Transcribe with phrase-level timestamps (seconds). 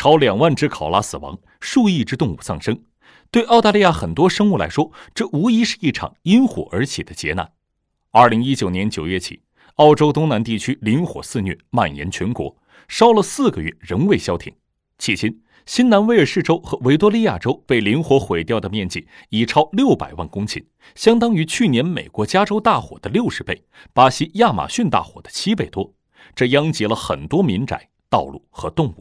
[0.00, 2.84] 超两万只考拉死亡数亿只动物丧生。
[3.30, 7.52] 对澳大利亚很多生物来说这无疑是一场因火而起的劫难。
[8.10, 9.42] 二零一九年九月起
[9.74, 12.56] 澳洲东南地区林火肆虐蔓延全国
[12.88, 14.50] 烧了四个月仍未消停。
[14.98, 20.64] 迄今新南威尔士州和维多利亚州被林火毁掉的面积已超六百万公顷
[20.94, 23.62] 相当于去年美国加州大火的六十倍
[23.92, 25.92] 巴西亚马逊大火的七倍多。
[26.34, 28.94] 这殃及了很多民宅道路和动物。